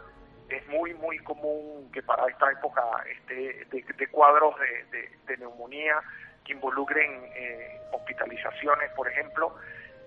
[0.47, 5.37] es muy muy común que para esta época esté de, de cuadros de, de, de,
[5.37, 5.99] neumonía
[6.45, 9.53] que involucren eh, hospitalizaciones por ejemplo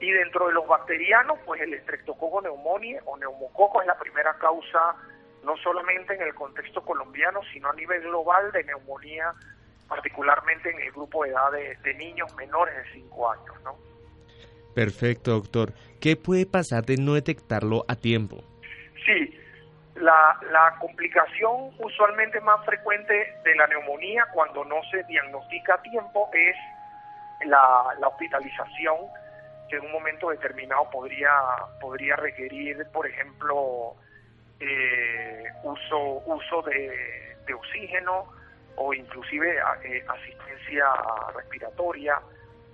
[0.03, 4.97] y dentro de los bacterianos, pues el estreptococo neumoniae o neumococo es la primera causa,
[5.45, 9.33] no solamente en el contexto colombiano, sino a nivel global de neumonía,
[9.89, 13.63] particularmente en el grupo de edad de, de niños menores de 5 años.
[13.63, 13.77] ¿no?
[14.75, 15.73] Perfecto, doctor.
[16.01, 18.43] ¿Qué puede pasar de no detectarlo a tiempo?
[19.07, 19.39] Sí,
[19.95, 26.29] la, la complicación usualmente más frecuente de la neumonía cuando no se diagnostica a tiempo
[26.33, 26.57] es
[27.47, 28.97] la, la hospitalización
[29.77, 31.31] en un momento determinado podría,
[31.81, 33.95] podría requerir, por ejemplo,
[34.61, 38.27] eh, uso, uso de, de, oxígeno
[38.77, 40.87] o inclusive eh, asistencia
[41.35, 42.21] respiratoria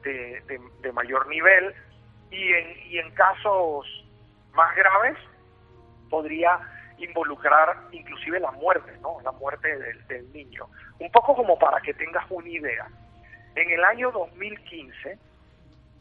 [0.03, 1.75] de, de, de, mayor nivel
[2.31, 3.87] y en, y en casos
[4.53, 5.17] más graves
[6.11, 6.59] podría
[6.99, 9.21] involucrar inclusive la muerte, ¿no?
[9.23, 10.67] La muerte del, del niño.
[10.99, 12.87] Un poco como para que tengas una idea.
[13.55, 15.19] En el año 2015,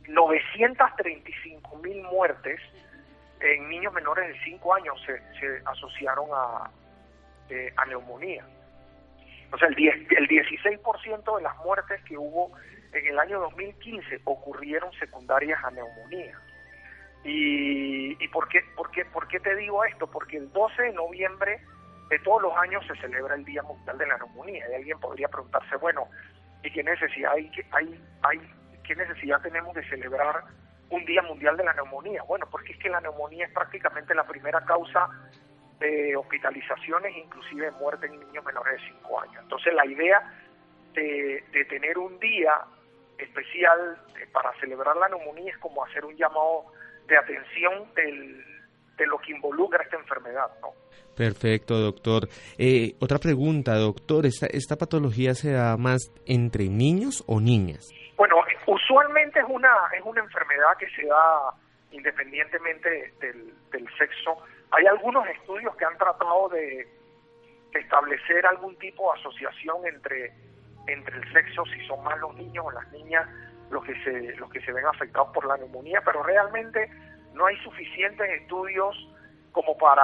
[0.08, 2.60] 935 mil muertes
[3.40, 6.72] en niños menores de 5 años se, se asociaron a,
[7.50, 8.46] eh, a neumonía.
[9.52, 12.52] O sea, el, 10, el 16% de las muertes que hubo
[12.94, 16.40] en el año 2015 ocurrieron secundarias a neumonía.
[17.24, 20.08] ¿Y, y por, qué, por, qué, por qué te digo esto?
[20.08, 21.62] Porque el 12 de noviembre
[22.10, 24.66] de todos los años se celebra el Día Mundial de la Neumonía.
[24.70, 26.08] Y alguien podría preguntarse, bueno,
[26.64, 28.40] ¿y qué necesidad, hay, hay, hay,
[28.88, 30.44] qué necesidad tenemos de celebrar
[30.90, 32.24] un Día Mundial de la Neumonía?
[32.24, 35.10] Bueno, porque es que la neumonía es prácticamente la primera causa
[35.80, 39.44] de hospitalizaciones, inclusive muerte en niños menores de 5 años.
[39.44, 40.22] Entonces la idea
[40.94, 42.62] de, de tener un día
[43.20, 46.66] especial eh, para celebrar la neumonía es como hacer un llamado
[47.08, 48.44] de atención del,
[48.98, 50.70] de lo que involucra esta enfermedad, ¿no?
[51.16, 52.28] Perfecto, doctor.
[52.58, 57.90] Eh, otra pregunta, doctor, ¿esta, ¿esta patología se da más entre niños o niñas?
[58.18, 61.54] Bueno, usualmente es una, es una enfermedad que se da
[61.92, 63.54] independientemente del,
[63.98, 64.38] sexo.
[64.72, 66.88] Hay algunos estudios que han tratado de
[67.74, 70.34] establecer algún tipo de asociación entre,
[70.88, 73.30] entre el sexo, si son más los niños o las niñas
[73.70, 76.90] los que se, los que se ven afectados por la neumonía, pero realmente
[77.34, 78.96] no hay suficientes estudios
[79.52, 80.04] como para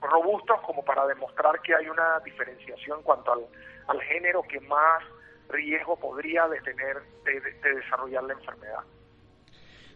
[0.00, 3.46] robustos como para demostrar que hay una diferenciación en cuanto al,
[3.88, 5.02] al género que más
[5.48, 8.80] riesgo podría de tener de, de desarrollar la enfermedad.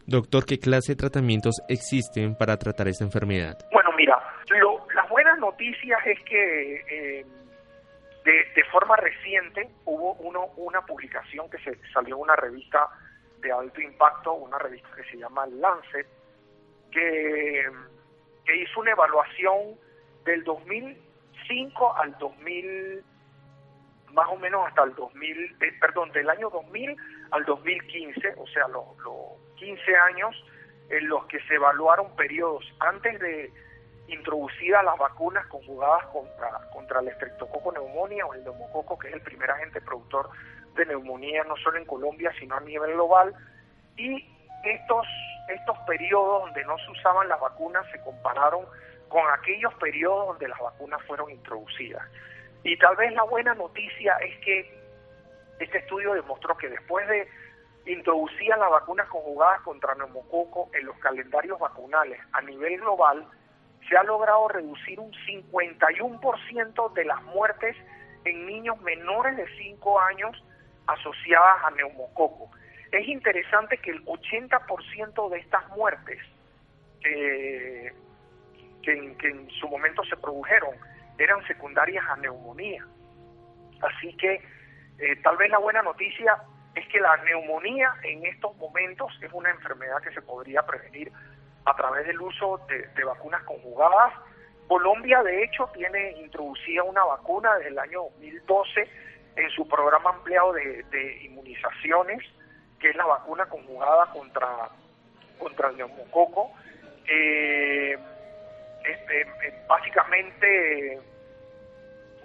[0.06, 3.56] Doctor, ¿qué clase de tratamientos existen para tratar esta enfermedad?
[3.72, 4.18] Bueno, mira,
[4.60, 7.26] lo, las buenas noticias es que eh,
[8.24, 12.88] de, de, forma reciente hubo uno, una publicación que se salió en una revista
[13.40, 16.06] de alto impacto, una revista que se llama Lancet,
[16.90, 17.64] que,
[18.44, 19.76] que hizo una evaluación
[20.24, 23.04] del 2005 al 2000
[24.12, 26.96] más o menos hasta el 2000, eh, perdón, del año 2000
[27.30, 30.44] al 2015, o sea, los lo 15 años
[30.88, 33.50] en los que se evaluaron periodos antes de
[34.08, 39.22] introducidas las vacunas conjugadas contra, contra el estreptococo neumonía o el neumococo, que es el
[39.22, 40.28] primer agente productor
[40.74, 43.34] de neumonía no solo en Colombia, sino a nivel global,
[43.96, 44.26] y
[44.64, 45.06] estos,
[45.48, 48.66] estos periodos donde no se usaban las vacunas se compararon
[49.08, 52.06] con aquellos periodos donde las vacunas fueron introducidas.
[52.64, 54.82] Y tal vez la buena noticia es que
[55.58, 57.28] este estudio demostró que después de
[57.86, 63.26] introducir las vacunas conjugadas contra neumococo en los calendarios vacunales a nivel global,
[63.88, 67.76] se ha logrado reducir un 51% de las muertes
[68.24, 70.44] en niños menores de 5 años
[70.86, 72.50] asociadas a neumococo.
[72.92, 76.20] Es interesante que el 80% de estas muertes
[77.04, 77.92] eh,
[78.82, 80.76] que, que en su momento se produjeron
[81.22, 82.86] eran secundarias a neumonía.
[83.80, 84.34] Así que
[84.98, 86.36] eh, tal vez la buena noticia
[86.74, 91.12] es que la neumonía en estos momentos es una enfermedad que se podría prevenir
[91.64, 94.14] a través del uso de, vacunas conjugadas.
[94.68, 98.88] Colombia, de hecho, tiene introducida una vacuna desde el año 2012
[99.36, 102.22] en su programa ampliado de, inmunizaciones,
[102.80, 104.48] que es la vacuna conjugada contra,
[105.38, 106.52] contra el neumococo.
[107.06, 107.98] Eh,
[108.84, 109.26] este,
[109.68, 111.00] básicamente,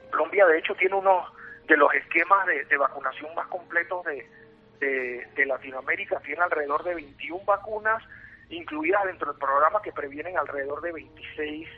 [0.10, 1.26] Colombia, de hecho, tiene uno
[1.68, 4.26] de los esquemas de, de vacunación más completos de,
[5.46, 6.20] Latinoamérica.
[6.20, 8.04] Tiene alrededor de 21 vacunas
[8.50, 11.70] incluidas dentro del programa que previenen alrededor de 26,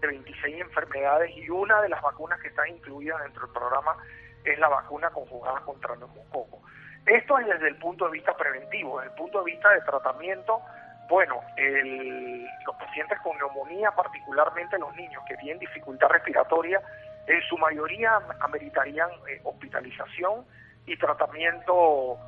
[0.00, 3.96] de 26 enfermedades y una de las vacunas que está incluida dentro del programa
[4.44, 6.62] es la vacuna conjugada contra el neumococo.
[7.04, 10.60] Esto es desde el punto de vista preventivo, desde el punto de vista de tratamiento,
[11.08, 16.80] bueno, el, los pacientes con neumonía, particularmente los niños que tienen dificultad respiratoria,
[17.26, 20.44] en su mayoría ameritarían eh, hospitalización
[20.86, 22.18] y tratamiento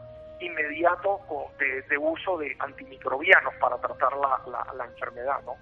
[0.40, 1.20] inmediato
[1.58, 5.56] de, de, uso de antimicrobianos para tratar la, la, la, enfermedad, ¿no?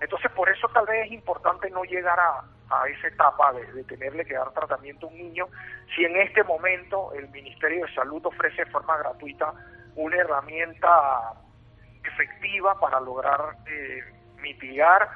[0.00, 3.84] Entonces, por eso tal vez es importante no llegar a, a esa etapa de, de,
[3.84, 5.46] tenerle que dar tratamiento a un niño,
[5.94, 9.52] si en este momento el Ministerio de Salud ofrece de forma gratuita
[9.96, 11.34] una herramienta
[12.04, 14.00] efectiva para lograr eh,
[14.38, 15.08] mitigar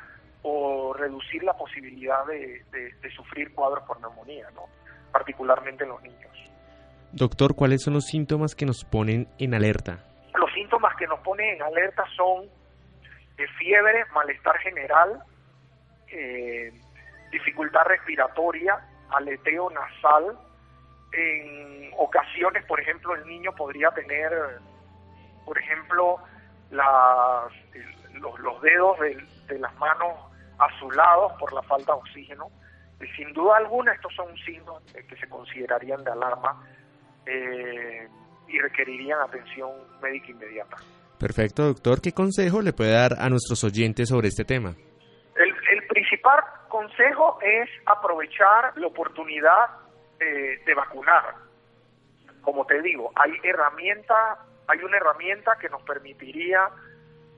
[0.50, 4.64] o reducir la posibilidad de, de, de, sufrir cuadros por neumonía, ¿no?
[5.12, 6.32] particularmente en los niños.
[7.12, 9.98] Doctor, ¿cuáles son los síntomas que nos ponen en alerta?
[10.34, 12.46] Los síntomas que nos ponen en alerta son
[13.36, 15.22] de fiebre, malestar general,
[16.10, 16.72] eh,
[17.30, 18.78] dificultad respiratoria,
[19.10, 20.38] aleteo nasal.
[21.12, 24.32] En ocasiones, por ejemplo, el niño podría tener,
[25.44, 26.16] por ejemplo,
[26.70, 27.52] las,
[28.14, 29.14] los, los dedos de,
[29.46, 30.27] de las manos
[30.58, 32.50] azulados por la falta de oxígeno.
[33.00, 36.66] Y sin duda alguna, estos son signos que se considerarían de alarma
[37.26, 38.08] eh,
[38.48, 39.70] y requerirían atención
[40.02, 40.76] médica inmediata.
[41.18, 42.00] Perfecto, doctor.
[42.00, 44.74] ¿Qué consejo le puede dar a nuestros oyentes sobre este tema?
[45.36, 49.66] El, el principal consejo es aprovechar la oportunidad
[50.20, 51.34] eh, de vacunar.
[52.42, 54.14] Como te digo, hay herramienta,
[54.66, 56.68] hay una herramienta que nos permitiría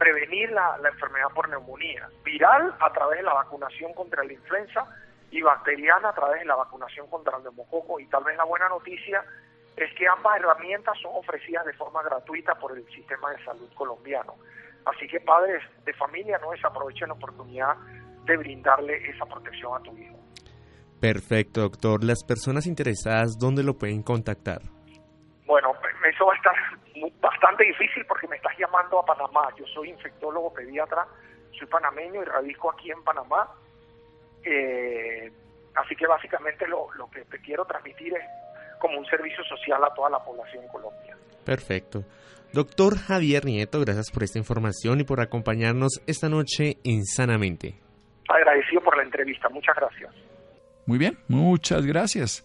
[0.01, 4.87] prevenir la, la enfermedad por neumonía, viral a través de la vacunación contra la influenza
[5.31, 8.01] y bacteriana a través de la vacunación contra el neumococo.
[8.01, 9.23] Y tal vez la buena noticia
[9.77, 14.37] es que ambas herramientas son ofrecidas de forma gratuita por el sistema de salud colombiano.
[14.87, 17.77] Así que padres de familia no desaprovechen la oportunidad
[18.25, 20.17] de brindarle esa protección a tu hijo.
[20.99, 22.05] Perfecto, doctor.
[22.05, 24.63] Las personas interesadas, ¿dónde lo pueden contactar?
[25.45, 25.75] Bueno,
[26.09, 26.55] eso va a estar
[27.21, 29.49] bastante difícil porque me estás llamando a Panamá.
[29.57, 31.07] Yo soy infectólogo pediatra,
[31.59, 33.49] soy panameño y radico aquí en Panamá.
[34.45, 35.31] Eh,
[35.75, 38.25] así que básicamente lo, lo que te quiero transmitir es
[38.79, 41.17] como un servicio social a toda la población en Colombia.
[41.45, 42.05] Perfecto.
[42.53, 47.75] Doctor Javier Nieto, gracias por esta información y por acompañarnos esta noche en Sanamente.
[48.29, 50.13] Agradecido por la entrevista, muchas gracias.
[50.87, 52.45] Muy bien, muchas gracias.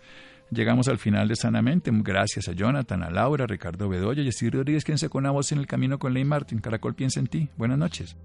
[0.52, 1.92] Llegamos al final de Sanamente.
[1.94, 5.60] Gracias a Jonathan, a Laura, a Ricardo Bedoya y a Rodríguez, quien con voz en
[5.60, 6.60] el camino con Ley Martin.
[6.60, 7.50] Caracol piensa en ti.
[7.58, 8.16] Buenas noches.